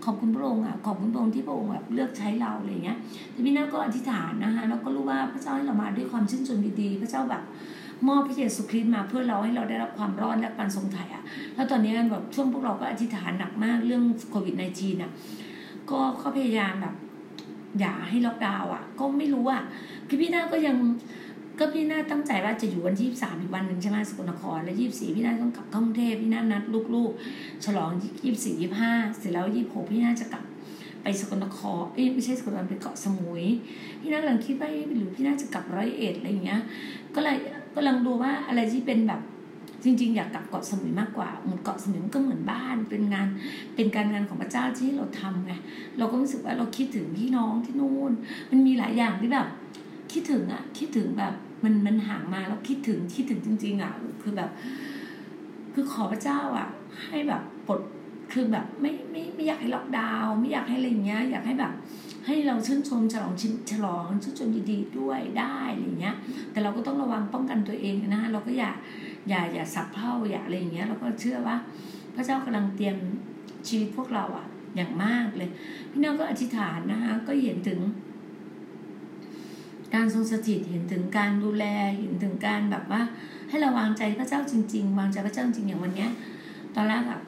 [0.06, 2.98] ขอบคุณพระองค์อะขอบคุณพระองค์ที่พระองค์แบบเลือกใช้เราอะไรเงี้ย
[3.32, 7.44] แต่พี่น่าก็อธิษฐานนะคะแล้วก ว่าพระเจ้าให้เรามาด้วยความชื่นชมดีๆ พระเจ้าแบบ
[8.08, 11.24] มอบพระเยซูคริสต์มาเพื่อเราให้เราได้รับความรอดและการทรงไถ่อะ
[11.56, 15.12] แล้วตอนนี้แบบช่วงพวกเราก็อธิษฐานหนักมากเรื่องโควิด -19 อะ
[15.90, 16.96] ก็ขพยายามแบบ
[17.80, 19.64] อย่าให้ล็อกดาวน์อะ ก็ไม่รู้อะ
[20.08, 20.76] คือพี่หน้าก็ยัง
[21.60, 26.64] ก็พี่หน้าตั้งใจว่าจะอยู่วันที่สามอีกวันหนึ่งใช่ไหมสกลนครแล้วยี่สี่พี่หน้าต้องกลับกรุงเทพพี่หน้านัด
[26.96, 27.90] ลูกๆ ฉลอง
[28.24, 30.44] ยี่สี่ยี่ห้าเสร็จแล้วยี่หกพี่หน้าจะกลับ
[31.08, 33.44] ไปสกลนคร เอ้ยไม่ใช่สกลนครไปเกาะสมุย
[34.02, 36.62] พี่น่ากำลังคิดว่าหรือพี่น่าจะกลับร้อยเอ็ดอะไรอย่างเงี้ย
[37.16, 37.38] ก็เลย
[37.74, 39.22] ก็ลังดูว่าอะไรที่เป็นแบบ
[39.84, 43.28] จริง ๆ อยากกลับเกาะสมุยมากกว่าหมดเกาะสมุยมันก็เหมือนบ้านเป็นงาน
[43.76, 45.54] เป็นการงานของพระเจ้าที่เราทำไง
[45.98, 48.12] เราก็รู้สึกว่าเราคิดถึงพี่น้องที่นู่น
[48.52, 49.48] มันมีหลายอย่างที่แบบ
[50.12, 54.50] คิดถึงอะคิดถึงแบบมันมันห่างมาแล้วคิดถึงคิดถึงจริง ๆอะคือแบบ
[55.74, 56.68] คือขอพระเจ้าอะ
[57.06, 57.82] ให้แบบปลด
[58.32, 61.74] คือแบบไม่ไม่ไม่อยากให้ล็อกดาวน์ไม่อยากให้อะไรเงี้ย อยากให้แบบ
[62.26, 66.16] ให้เราชื่นชมฉลองชิฉลองชื่นชมดีๆด้วยได้อะไรเงี้ย
[66.52, 68.72] แต่เราก็ต้องระวังป้องกันตัวเองนะเราก็อย่า
[69.30, 71.56] อย่าอย่าสับเพ่าอย่าอะไรอย่างเงี้ยเราก็เชื่อว่า
[72.16, 72.98] พระเจ้ากำลังเตรียม
[73.68, 75.50] ชีวิตพวกเราอะอย่างมากเลย
[75.92, 77.80] พี่น้องก็อธิษฐานนะคะก็เห็นถึง
[79.96, 81.66] การทรงสถิตเห็นถึงการดูแล
[82.00, 83.02] เห็นถึงการแบบว่า
[83.50, 86.12] ให้เราวางใจพระเจ้าจริง ๆ วางใจพระเจ้าจริงอย่างวันเนี้ย
[86.76, 87.20] ตอนแรกอะ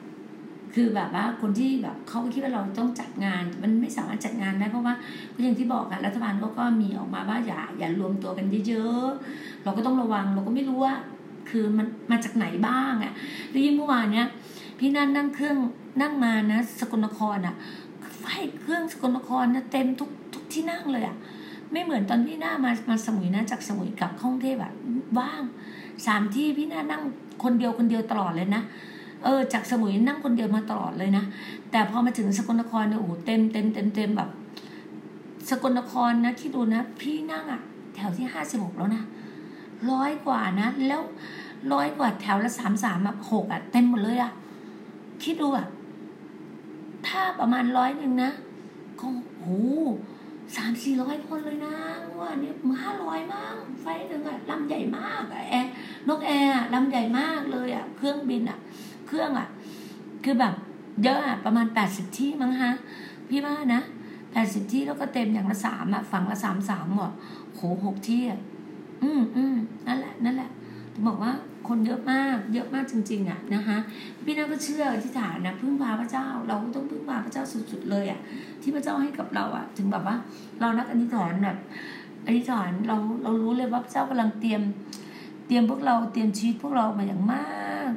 [0.74, 4.94] คือแบบว่าคนที่แบบเขาก็คิดว่าเราต้องจัดงาน มันไม่สามารถจัดงานได้เพราะว่า
[5.34, 10.94] ก็อย่างที่บอกอะรัฐบาลเขาก็มีออกมาว่าอย่าอย่ารวมตัวกันเยอะๆ เราก็ต้องระวังเราก็ไม่รู้ว่า
[11.50, 13.12] คือมันมาจากไหนบ้างอะ
[13.50, 14.26] แล้วยิ่งเมื่อวานเนี้ย
[14.78, 15.56] พี่นั่นนั่งเครื่อง
[16.00, 17.54] นั่งมานะสกลนครอะ
[18.18, 18.24] ไฟ
[18.60, 21.16] เครื่องสกลนครนะเต็มทุกทุกที่นั่งเลยอะ
[21.72, 24.74] ไม่เหมือนตอนพี่หน้ามามาสมุยนะจากสมุยกลับข้ากรุงเทพแบบ
[25.18, 25.42] ว่าง
[26.06, 27.02] สามที่พี่หน้านั่ง
[27.42, 28.62] คนเดียวคนเดียวตลอดเลยนะ
[29.24, 31.24] เออจากสมุยนั่งคนเดียวมาตลอดเลยนะ
[31.70, 34.30] แต่พอมาถึงสกลนครเนี่ยโอ้โหเต็มเต็มเต็มเต็มแบบ
[35.50, 37.60] สกลนครนะที่ดูนะ พี่นั่งอะ
[37.94, 39.02] แถวที่ห้าสิบหกแล้วนะ
[39.90, 41.00] ร้อยกว่านะ แล้ว
[41.72, 44.32] ร้อยกว่าแถวละสามสามแบบหกอะเต็มหมดเลยอะ
[45.22, 45.66] คิดดูอะ
[47.06, 48.30] ถ้าประมาณร้อยหนึ่งนะ
[49.00, 49.06] ก็
[49.38, 49.60] โอ้
[50.56, 51.74] สามสี่ร้อยคนเลยนะ
[52.20, 53.52] ว่าเนี่ยห้าร้อยมาก
[53.82, 55.70] ไฟหนึ่งอะลำใหญ่มากอะแอร์
[56.08, 58.58] นกแอร์ลำใหญ่มากเลยอะเครื่องบินอะ
[59.10, 59.48] เครื่องอะ
[60.24, 60.54] คือแบบ
[61.04, 62.72] เยอะอะประมาณแปดสิบที่มั้งฮะ
[63.28, 63.80] พี่ว่านะ
[64.32, 67.12] แปดสิบที่แล้วก็เต็มอย่างละสามอะฝั่งละสามสามหมด
[67.54, 68.40] โหหกที่อะ
[69.02, 70.50] อืมอืมนั่นแหละนั่นแหละ
[71.06, 71.32] บอกว่า
[71.68, 73.76] คนเยอะมาก เยอะมากจริง ๆ อะนะคะ
[74.24, 78.20] พี่นาก็เชื่อที่ฐานนะพึ่งพาพระเจ้า เราก็ต้องพึ่งพาพระเจ้าสุด ๆ เลยอะ
[78.62, 80.16] ที่พระเจ้าให้กับเราอะ ถึงแบบว่า
[80.60, 81.56] เรานักอธิษฐานแบบ
[82.26, 84.62] อธิษฐานเราเรารู้เลยว่าพระเจ้ากำลังเตรียม
[85.46, 87.92] เตรียมพวกเราเตรียมชีวิตพวกเรามาอย่างมาก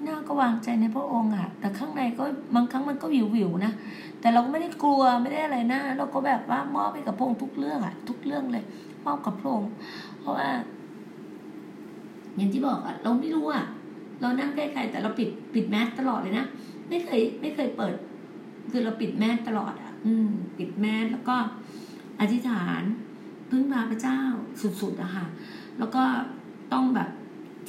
[0.00, 3.72] พี่นาก็วางใจในพระองค์อะแต่ข้างในก็บางครั้งมันก็วิววิวนะ
[4.20, 8.64] แต่เราก็ไม่ได้กลัวไม่ได้อะไรนะเราก็แบบว่ามอบให้กับพระองค์ทุกเรื่องอะทุกเรื่องเลย
[9.06, 9.70] มอบกับพระองค์
[10.20, 10.48] เพราะว่า
[12.36, 13.64] อย่างที่บอกอะเราไม่รู้อะ
[14.20, 16.46] เรานั่งใกล้ใครแต่เราปิดปิดแมสตลอดเลยนะ
[16.88, 17.94] ไม่เคย ไม่เคยเปิด
[18.70, 21.36] คือเราปิดแมสตลอดอะอืม ปิดแมสแล้วก็
[22.20, 22.82] อธิษฐาน
[23.50, 24.20] พึ่งพาพระเจ้า
[24.80, 25.26] สุดๆอะค่ะ
[25.78, 26.02] แล้วก็
[26.72, 27.08] ต้องแบบ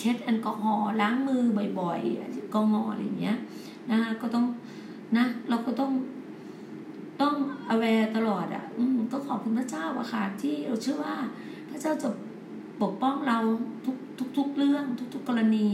[0.01, 1.43] เช็ดแอลกอฮอล์ล้างมือ
[1.79, 3.37] บ่อยๆกอฮออะไรอย่างเงี้ย
[3.89, 4.45] นะคะก็ต้อง
[5.17, 5.91] นะเราก็ต้อง
[7.21, 7.35] ต้อง
[7.69, 11.15] aware ตลอดอะค่ะ อืมก็ขอบคุณพระเจ้าอะค่ะที่เราเชื่อว่า
[11.69, 12.09] พระเจ้าจะ
[12.81, 13.39] ปกป้องเรา
[13.85, 15.67] ทุกทุกทุกเรื่องทุกทุกกรณี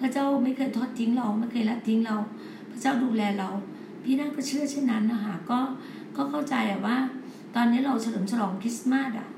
[0.00, 2.16] พระเจ้าไม่เคยทอดทิ้งเราไม่เคยละทิ้งเรา
[2.70, 3.48] พระเจ้าดูแลเรา
[4.02, 5.60] พี่นั่นก็เชื่อเช่นนั้นนะคะก็
[6.16, 6.96] ก็เข้าใจอะว่า
[7.54, 9.28] ตอนนี้เราเฉลิมฉลองคริสต์มาสอะ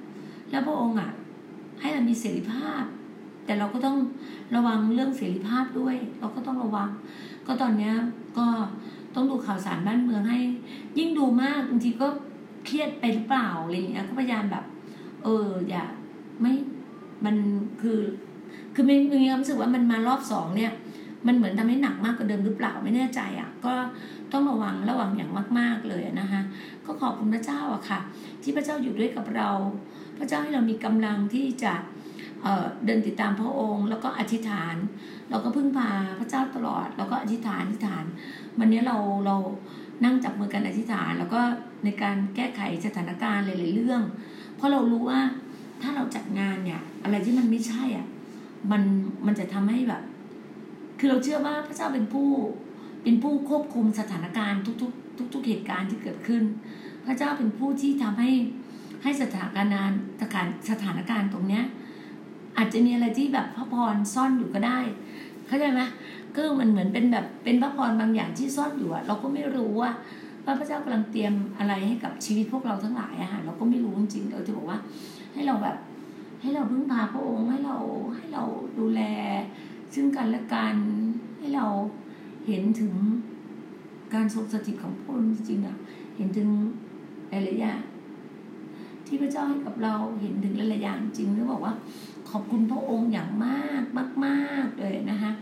[0.50, 1.10] แล้วพระองค์อะ
[1.80, 2.84] ให้เรามีเสรีภาพ
[3.44, 3.96] แต่เราก็ต้อง
[4.54, 6.88] ระวังเรื่องเสรีภาพด้วย เราก็ต้องระวัง
[7.46, 7.94] ก็ตอนเนี้ย
[8.38, 8.46] ก็
[9.14, 10.38] ต้องดูข่าวสารบ้านเมืองให้
[10.98, 12.07] ยิ่งดูมากบางทีก็
[12.64, 14.64] เครียดไปหรือเปล่าอะไรอย่างเงี้ยก็พยายามแบบ
[15.24, 15.85] เอออย่า
[16.40, 16.52] ไม่
[17.24, 17.37] มัน
[17.83, 18.00] คือ
[18.74, 20.72] คือมีมีความรู้สึกว่ามันมารอบสองเนี่ย
[21.26, 23.74] มันเหมือนทำให้หนักมากกว่าเดิมหรือเปล่าไม่แน่ใจอะ ก็
[24.33, 26.40] ต้องระวังระวังอย่างมาก ๆเลยนะคะ
[26.85, 28.00] ก็ขอบคุณพระเจ้าอะค่ะ
[28.42, 29.50] ที่พระเจ้าอยู่ด้วยกับเรา
[30.18, 31.72] พระเจ้าให้เรามีกำลังที่จะ
[32.85, 34.74] เดินติดตามพระองค์ แล้วก็อธิษฐาน
[35.30, 38.04] เราก็พึ่งพาพระเจ้าตลอด แล้วก็อธิษฐานอธิษฐาน
[38.59, 39.37] วันนี้เราเรา
[40.04, 41.40] นั่งจับมือกันอธิษฐาน แล้วก็
[41.85, 44.02] ในการแก้ไขสถานการณ์หลายๆเรื่อง
[44.57, 45.20] เพราะเรารู้ว่า
[45.83, 48.07] ถ้าเราจัดงานเนี่ย อะไรที่มันไม่ใช่อะ
[48.70, 48.83] มัน
[49.26, 50.02] มันจะทำให้แบบ
[50.98, 52.28] คือเราเชื่อว่าพระเจ้าเป็นผู้
[53.02, 54.92] เป็นผู้ควบคุมสถานการณ์ทุก
[55.30, 56.42] ๆ ทุก ๆ เหตุการณ์ที่เกิดขึ้น
[57.07, 58.30] พระเจ้าเป็นผู้ที่ทำให้
[59.02, 61.64] ให้สถานการณ์สถานสถานการณ์ตรงเนี้ย
[62.56, 64.78] อาจจะมีอะไรที่แบบพระพรซ่อนอยู่ก็ได้
[65.46, 65.82] เข้าใจไหม
[66.34, 69.90] ก็มันเหมือนเป็นแบบเป็นพระพรบางอย่างที่ซ่อนอยู่อะเราก็ไม่รู้ว่า
[70.44, 74.78] ว่าพระเจ้ากำลังเตรียมอะไรให้กับชีวิตพวกเราทั้งหลายอะค่ะเราก็ไม่รู้จริงเราจะบอกว่า
[75.32, 75.76] ให้เราแบบ
[76.42, 77.76] ให้เราพึ่งพาพระองค์ให้เรา
[78.16, 78.44] ให้เรา
[78.78, 79.00] ดูแล
[79.94, 80.76] ซึ่งกันและกัน
[81.38, 81.66] ให้เรา
[82.46, 82.92] เห็นถึง
[84.14, 85.76] การทรงสถิตของพระองค์จริงๆอะ
[86.16, 86.48] เห็นถึง
[87.30, 87.80] หลายๆอย่าง
[89.06, 91.74] ที่พระเจ้าให้กับเราเห็นถึงหลายๆอย่างจริงแล้วบอกว่า
[92.36, 93.84] ขอบคุณพระองค์อย่างมาก
[94.24, 95.32] มากๆเลยนะคะ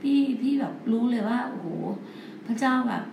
[0.00, 1.68] พี่พี่แบบรู้เลยว่าโอ้โห
[2.46, 3.04] พระเจ้าแบบ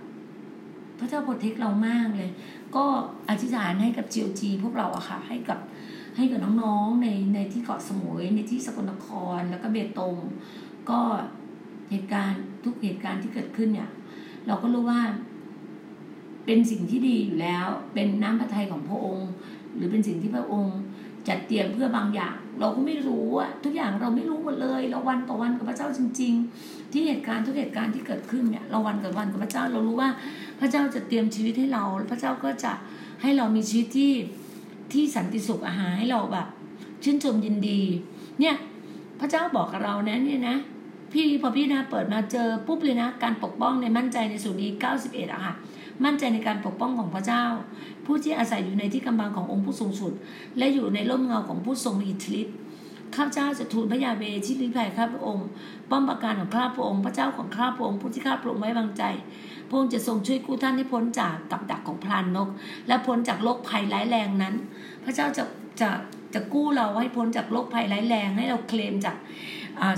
[0.99, 2.29] พระเจ้าโปรเทคเรามากเลย
[2.75, 2.85] ก็
[3.29, 5.59] อธิษฐานให้กับจีโอจีพวกเราอะค่ะ ให้กับ
[6.17, 9.07] ให้กับน้องๆในในที่เกาะสมุยในที่สกลนค
[9.37, 10.15] รแล้วก็เบตง
[10.89, 10.99] ก็
[11.89, 13.89] เหตุการณ์ทุกเหตุการณ์ที่เกิดขึ้นเนี่ย
[14.47, 15.01] เราก็รู้ว่า
[16.45, 19.29] เป็นสิ่งที่ดีอยู่แล้ว เป็นน้ำพระทัยของพระองค์
[19.75, 20.77] หรือเป็นสิ่งที่พระองค์
[21.27, 30.09] จัดเตรียมเพื่อบางอย่าง เราก็ไม่รู้อะทุกอย่างเราไม่รู้หมดเลย เราวันต่อวันกับพระเจ้าจริง ๆ ที่เหตุการณ์ทุกเหตุการณ์ที่เกิดขึ้นเนี่ยเราวันกับวันกับพระเจ้าเรารู้ว่า
[30.59, 32.73] พระเจ้าจะเตรียมชีวิตให้เรา พระเจ้าก็จะ
[33.21, 34.13] ให้เรามีชีวิตที่
[34.93, 36.47] ที่สันติสุขอาหารให้เราแบบ
[37.03, 37.81] ชื่นชมยินดี
[38.39, 38.55] เนี่ย
[39.19, 40.57] พระเจ้าบอกกับเรานะเนี่ยนะ
[41.13, 45.53] พี่พอพี่นะเปิดมาเจอปุ๊บเลยนะ การปกป้องในมั่นใจในสุดีเก้าสิบเอ็ดอะค่ะ
[46.05, 47.43] มั่นใจในการปกป้องของพระเจ้า
[48.05, 50.13] ผู้ที่อาศัยอยู่ในที่กำบังขององค์ผู้สูงสุด
[50.57, 52.55] และอยู่ในร่มเงาของผู้ทรงมีอิทธิฤทธิ์
[53.15, 55.47] ข้าพเจ้าจะทูลพระยาเวชิลิภัยข้าพระองค์
[55.89, 59.03] ป้อมปราการของข้าพระองค์พระเจ้าของข้าพระองค์ผู้ที่ข้าพระองค์ไว้วางใจ
[59.69, 62.49] พระองค์จะทรงช่วยกู้ท่านให้พ้นจากกับดักของพรานนก
[62.87, 64.55] และพ้นจากโรคภัยร้ายแรงนั้น
[65.03, 65.43] พระเจ้าจะ
[65.81, 65.89] จะ
[66.33, 69.17] จะกู้เราให้พ้นจากโรคภัยร้ายแรงให้เราเคลมจาก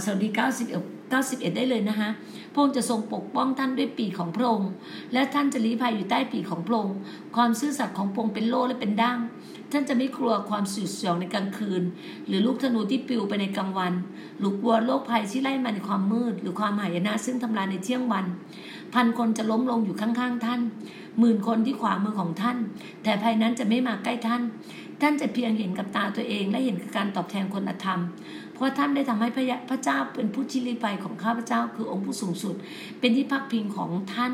[0.03, 2.10] สวัสดีเก้าสิบเอ็ด 91 ได้เลยนะคะ
[2.54, 4.69] พระองค์จะทรงปกป้องท่านด้วยปีของพระองค์
[5.13, 6.95] และท่านจะลี้ภัยอยู่ใต้ปีของพระองค์
[7.36, 9.19] ความซื่อสัตย์ของพระองค์เป็นโล่และเป็นดั้ง
[9.71, 11.84] ท่านจะไม่กลัวความสุดเสียงในกลางคืน
[12.28, 13.93] หรือลูกธนูที่ปลิวไปในกลางวัน
[14.39, 18.26] หรือกลัวโรคภัยที่ไล่มาในความมืด หรือความหายนะซึ่งทำลายในเที่ยงวัน
[18.93, 20.62] พันคนจะล้มลงอยู่ข้างๆท่าน
[21.19, 22.58] หมื่นคนที่ขวามือของท่าน
[23.04, 24.41] แต่ภัยนั้นจะไม่มาใกล้ท่าน
[25.02, 27.99] ท่านจะเพียงเห็นกับตาตัวเองและเห็นกับการตอบแทนคนธรรม
[28.54, 32.56] เพราะท่านได้ทำให้พระพระเจ้าเป็นผู้ชิลิภัยของข้าพเจ้า คือองค์ผู้สูงสุด
[32.99, 34.34] เป็นที่พักพิงของท่าน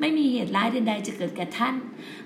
[0.00, 1.74] ไม่มีเหตุร้ายใดๆจะเกิดแก่ท่าน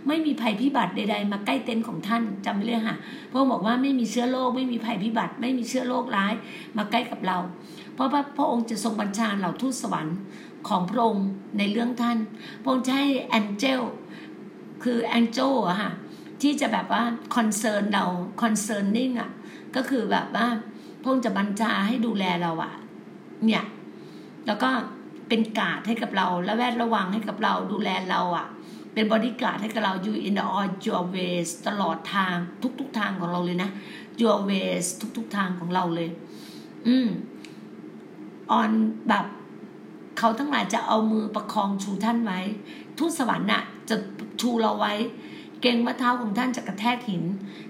[0.07, 2.97] ไม่มีภัยพิบัติใด ๆ มาใกล้เต็นท์ของท่านจำไว้เลยค่ะ
[3.31, 6.35] พระองค์บอกว่าไม่มีเชื้อโรคไม่มีภัยพิบัติ ไม่มีเชื้อโรคร้าย
[6.77, 7.39] มาใกล้กับเรา
[7.95, 10.17] เพราะพระองค์จะทรงบัญชาเหล่าทูตสวรรค์
[10.69, 12.19] ของพระองค์ในเรื่องท่าน
[12.63, 13.81] พระองค์จะให้แองเจล
[14.83, 15.93] คือแองเจลอะค่ะ
[16.43, 17.03] ที่จะแบบว่า
[17.37, 18.05] concern เรา
[18.43, 19.31] concerning อะ
[19.77, 20.47] ก็คือแบบว่า
[21.03, 22.73] พระองค์จะบัญชาให้ดูแลเราอะ
[23.47, 23.65] เนี่ย
[24.47, 24.71] แล้วก็
[25.29, 28.47] เป็นกาดให้กับเราและแวดระวังให้กับเราดูแลเราอะ
[28.95, 32.37] เป็นปราการให้กับเราอยู่ in all your ways ตลอดทาง
[32.81, 33.71] ทุกๆทางของเราเลยนะ
[34.23, 36.09] your ways ทุกๆทางของเราเลย
[36.87, 37.09] อืม
[38.51, 38.71] on
[39.09, 39.27] แบบ
[40.19, 42.41] เขาทั้งหลายจะเอามือประคองชูท่านไว้
[42.99, 43.97] ทูตสวรรค์น่ะจะ
[44.41, 44.93] ชูเราไว้
[45.63, 47.23] เก่งว่าเท้าของท่านจะกระแทกหิน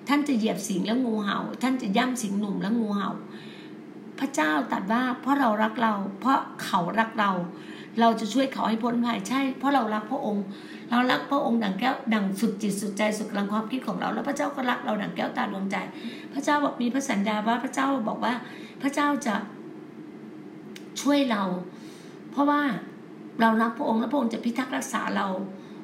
[0.08, 3.10] ท่านจะเหยียบสิงแล้วงูเห่า ท่านจะย่ำสิงหนุ่มแล้วงูเห่า
[4.18, 7.30] พระเจ้าตรัสว่าเพราะเรารักเรา เพราะเขารักเรา
[8.00, 10.44] เราจะช่วยเขาให้พ้นภัยใช่ เพราะเรารักพระองค์
[10.90, 15.76] เรารักพระองค์ดังแก้วดังสุดจิตสุดใจสุดกำลังความคิดของเรา แล้วพระเจ้าก็รักเราดังแก้วตาดวงใจ
[16.34, 18.34] พระเจ้าบอกมีพระสัญญาว่าพระเจ้าบอกว่า
[18.82, 19.34] พระเจ้าจะ
[21.00, 21.42] ช่วยเรา
[22.32, 22.60] เพราะว่า
[23.40, 25.26] เรารักพระองค์และพระองค์จะพิทักษ์รักษาเรา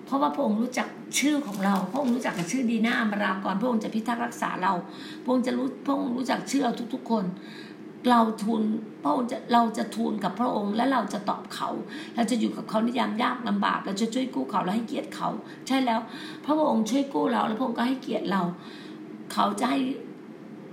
[0.07, 4.73] เพราะว่าพระองค์รู้จักชื่อของเรา พระองค์รู้จักกับชื่อดีนาอมรากรพระองค์จะพิทักษ์รักษาเรา
[5.23, 7.25] พระองค์จะรู้พระองค์รู้จักชื่อเราทุก ๆ คน
[8.11, 8.63] เราทูล
[9.03, 11.69] พระองค์จะเราจะทูลกับพระองค์ และเราจะตอบเขา
[12.15, 15.29] เราจะอยู่กับเขาในยามยากลำบาก เราจะช่วยกู้เขาและให้เกียรติเขา
[15.67, 16.01] ใช่แล้ว
[16.45, 18.43] พระองค์ช่วยกู้เราแล้วพระองค์ก็ให้เกียรติเรา
[19.33, 19.81] เขาจะให้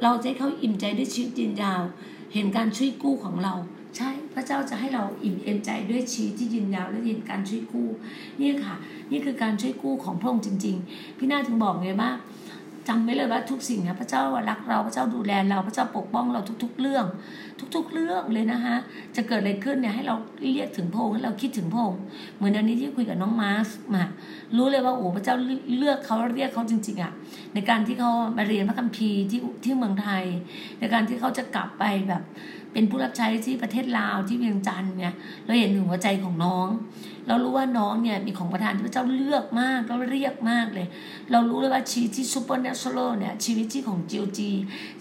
[0.04, 1.82] เราจะให้เขาอิ่มใจด้วยชีวิตยืนยาว
[2.34, 3.54] เห็นการช่วยกู้ของเรา
[3.98, 7.90] ใช่พระเจ้าจะให้เราอิ่มเอ็มใจด้วยชีวิตที่ยืนยาวและเห็นการช่วยกู้
[8.40, 8.76] นี่ค่ะ
[9.12, 12.12] นี่คือการช่วยกู้ของพระองค์จริง ๆ พี่นาถึงบอกไงว่า
[12.90, 17.06] จำไว้เลยว่าทุกสิ่งนะพระเจ้ารักเราพระเจ้าดูแลเราพระเจ้าปกป้องเราทุก ๆ เรื่อง
[17.76, 18.76] ทุก ๆ เรื่องเลยนะคะ
[19.16, 20.16] จะเกิดอะไรขึ้นเนี่ยให้เรา
[20.52, 22.02] เรียกถึงพระองค์ให้เราคิดถึงพระองค์
[22.38, 24.04] เหมือนอันนี้ที่คุยกับน้องมาร์สมา
[24.56, 25.36] รู้เลยว่าโอ้พระเจ้า
[25.78, 27.12] เลือกเขาเรียกเขาจริง ๆอะ
[27.54, 30.24] ในการที่เขามาเรียนพระคัมภีร์ที่ที่เมืองไทย
[30.80, 32.24] ในการที่เขาจะกลับไปแบบ
[32.74, 35.14] เป็นผู้รับใช้ที่ประเทศลาวที่เวียงจันทน์เนี่ย
[35.46, 36.68] เราเห็นถึงหัวใจของน้อง
[37.28, 40.88] เรารู้ว่าน้องเนี่ยมีของประทานที่พระเจ้าเลือกมากแล้วเรียกมากเลย
[41.32, 44.50] เรารู้เลยว่าชีวิตที่ supernatural เนี่ยชีวิตที่ของ GOG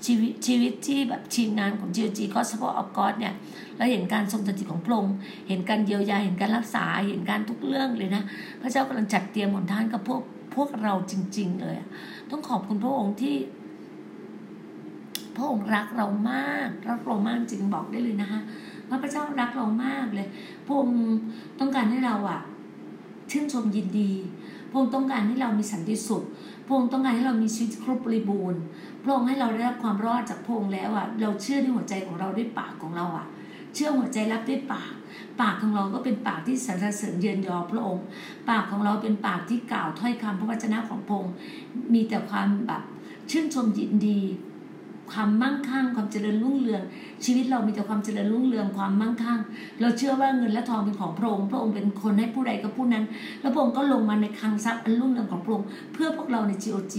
[0.07, 3.35] ชีวิตชีวิตที่แบบทีมงานของ GOG Gospel of God เนี่ย
[3.77, 5.15] เราเห็นการทรงสถิตของพระองค์
[5.49, 8.23] เห็นการเยียวยาเห็นการรักษาเห็นการทุกเรื่องเลยนะ
[8.63, 10.23] พระเจ้ากำลังจัดเตรียมหนทางกับพวก
[10.55, 11.77] พวกเราจริง ๆ เลย
[12.31, 13.35] ต้องขอบคุณพระองค์ที่
[15.37, 18.40] พระองค์รักเรามากรักเรามากจริงบอกได้เลยนะคะ
[18.88, 20.27] ว่าพระเจ้ารักเรามากเลย
[20.66, 21.01] พระองค์
[21.61, 22.40] ต้องการให้เราอะ
[23.31, 24.12] ชื่นชมยินดี
[24.71, 26.25] พระองค์ต้องการให้เรามีสันติสุข
[26.66, 28.61] พระองค์ต้องการให้เรามีชีวิตครบบริบูรณ์
[29.03, 33.27] พระองค์ให้เราได้รับความรอดจากพระองค์แล้วอะเราเชื่อในหัวใจของเราด้วยปากของเราอะ
[33.75, 34.92] เชื่อหัวใจรับด้วยปาก
[35.40, 38.05] ปากของเราก็เป็นปากที่สรรเสริญเยือนยอพระองค์
[38.51, 41.35] ปากของเราเป็นปากที่กล่าวถ้อยคำพระวจนะของพระองค์
[41.95, 42.83] มีแต่ความแบบ
[43.31, 44.21] ชื่นชมยินดี
[45.11, 46.83] ความมั่งคั่งความเจริญรุ่งเรือง
[47.25, 49.41] ชีวิตเรามีแต่ความเจริญรุ่งเรืองความมั่งคั่ง
[49.81, 53.05] เราเชื่อว่าเงินและทองเป็นของพระองค์พระองค์เป็นคนให้ผู้ใดก็ผู้นั้น
[53.41, 56.95] แล้วพระองค์ก็ลงมาในคลังทรัพย์อันรุ่งเรืองของพระองค์เพื่อพวกเราใน GOG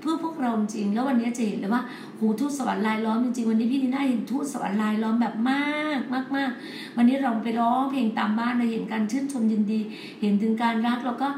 [0.00, 1.82] เพื่อพวกเราจริงแล้ววันนี้จะเห็นเลยว่า
[2.18, 6.50] หูทูตสวรรค์ลายล้อมจริงๆวันนี้พี่นีน่าเห็นทูตสวรรค์ลายล้อมแบบมากมากมาก
[6.96, 9.80] วันนี้เราไปร้องเพลงตามบ้านเราเห็นการชื่นชมยินดี
[10.20, 11.28] เห็นถึงการรักแล้วก็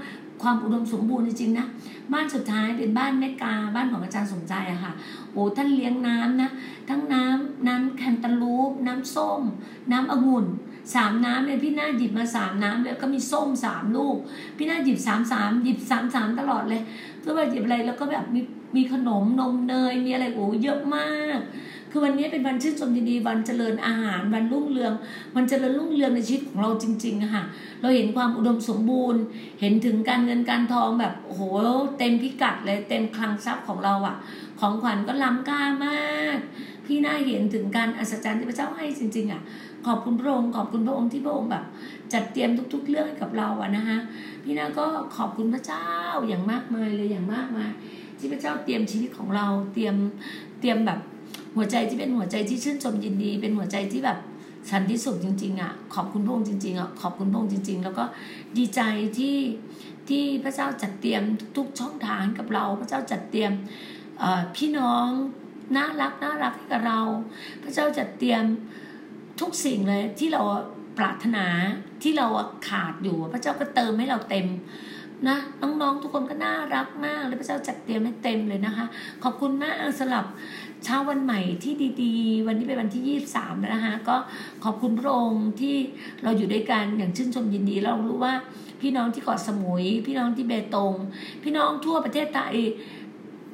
[0.42, 1.66] ความอุดมสมบูรณ์จริงๆนะ
[2.12, 4.92] บ้านสุดท้ายเป็นบ้านแม่กาบ้านของอาจารย์สมใจอะค่ะ
[5.32, 6.50] โอ้ท่านเลี้ยงน้ำนะ
[6.88, 9.42] ทั้งน้ำน้ำแคนตาลูป น้ำส้ม
[9.92, 10.46] น้ำองุ่น
[10.94, 14.16] สามน้ำเลยพี่น้าหยิบมาสามน้ำเลยก็มีส้มสามลูก
[14.56, 16.82] พี่น้าหยิบสามสามหยิบสามสามตลอดเลย
[17.20, 18.40] เพื่อว่าหยิบอะไรแล้วก็แบบมี
[18.76, 21.38] มีขนมนมเนยมีอะไรโอ้เยอะมาก
[21.96, 24.92] คือวันนี้เป็นวันชื่นชมดีๆวันเจริญอาหารวันรุ่งเรือง
[25.34, 27.44] วันเจริญรุ่งเรืองในชีวิตของเราจริงๆค่ะ
[27.80, 29.20] เราเห็นความอุดมสมบูรณ์
[29.60, 31.40] เห็นถึงการเงินการทองแบบโห
[31.98, 34.16] เต็มพิกัดเลยเต็มคลังทรัพย์ของเราอะ
[34.60, 36.38] ของขวัญก็ล้ำค่ามาก
[36.84, 39.42] พี่น่าเห็นถึงการอัศจรรย์ที่พระเจ้าให้จริง ๆอะ
[39.86, 41.64] ขอบคุณพระองค์ขอบคุณพระองค์ที่พระองค์แบบ
[42.12, 43.98] จัดเตรียมทุก ๆ เรื่องให้กับเราอะนะคะ
[44.42, 45.86] พี่น่าก็ขอบคุณพระเจ้า
[46.28, 47.70] อย่างมากมายเลยอย่างมากมาย
[48.18, 49.96] ที่พระเจ้าเตรียมชีวิตของเราเตรียม
[50.60, 51.00] เตรียมแบบ
[51.56, 54.18] หัวใจที่เป็นหัวใจที่ชื่นชมยินดี เป็นหัวใจที่แบบ
[54.70, 58.04] สันติสุขจริง ๆอะขอบคุณพระองค์จริงๆอะขอบคุณพระองค์จริง ๆ แล้วก็
[58.58, 58.80] ดีใจ
[59.18, 59.36] ที่
[60.08, 61.22] ที่พระเจ้าจัดเตรียม
[61.56, 63.52] ทุกช่องทางกับเรา พระเจ้าจัดเตรียม
[64.56, 65.08] พี่น้อง
[65.76, 67.00] น่ารักน่ารักให้กับเรา
[67.62, 68.44] พระเจ้าจัดเตรียม
[69.40, 70.42] ทุกสิ่งเลยที่เรา
[70.98, 71.46] ปรารถนา
[72.02, 72.26] ที่เรา
[72.68, 74.46] ขาดอยู่ พระเจ้าก็เติมให้เราเต็ม
[75.28, 78.86] นะน้องๆทุกคนก็น่ารักมากเลยพระเจ้าจัดเตรียมให้เต็มเลยนะคะ
[79.24, 80.24] ขอบคุณมากสำหรับ
[80.84, 84.16] เช้าวันใหม่ที่ดีๆ วันนี้เป็นวันที่ยี่สามนะคะก็
[84.64, 85.76] ขอบคุณพระองค์ที่
[86.22, 88.34] เราอยู่ด้วยกันอย่างชื่นชมยินดีเรารู้ว่า
[88.80, 90.92] พี่น้องที่เกาะสมุย พี่น้องที่เบตง
[91.42, 92.54] พี่น้องทั่วประเทศไทย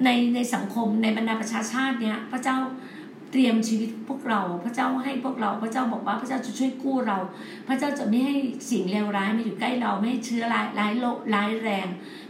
[0.05, 2.57] ในในสังคมในบรรดาประชาชาติเนี่ยพระเจ้า
[3.33, 7.19] เตรียมชีวิตพวกเรา พระเจ้าให้พวกเรา พระเจ้าบอกว่าพระเจ้าจะช่วยกู้เรา
[7.69, 8.37] พระเจ้าจะไม่ให้
[8.71, 11.87] สิ่งเลวร้ายมาอยู่ใกล้เราไม่ให้เชื้อร้ายร้ายโรคร้ายแรง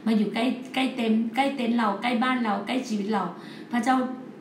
[0.06, 3.24] มาอยู่ใกล้ใกล้เต็มใกล้เต็นเราใกล้บ้านเราใกล้ชีวิตเรา
[3.72, 3.96] พระเจ้า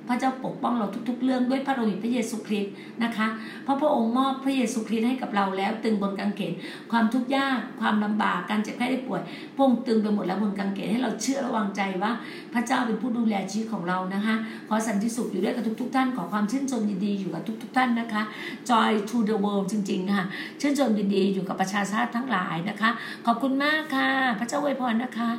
[0.08, 3.28] พระเจ้าปกป้องเราทุก ๆ เรื่องด้วยพระโลหิตพระเยซูคริสต์นะคะ
[3.64, 6.54] เพราะพระองค์มอบพระเยซูคริสต์ให้กับเราแล้ว ตึงบนกางเขน
[6.92, 9.22] ความทุกข์ยากความลำบากการเจ็บแค่ได้ป่วย
[9.56, 12.12] พระองค์ตึงไปหมดแล้วบนกางเขนให้เราเชื่อระวังใจว่า
[12.54, 14.36] พระเจ้าเป็นผู้ดูแลชีวิตของเรานะคะ
[14.70, 18.22] ขอสันติสุขอยู่ด้วยกับทุก ๆ ท่านขอความชื่นชมยินดีอยู่กับทุก ๆ ท่านนะคะ
[18.70, 20.24] joy to the world จริงๆค่ะ
[20.62, 22.90] ชื่นชมยินดีอยู่กับประชาชาติทั้งหลายนะคะ
[23.26, 25.30] ขอบคุณมากค่ะ พระเจ้าอวยพรนะคะ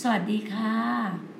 [0.00, 1.31] สวัสดีค่ะ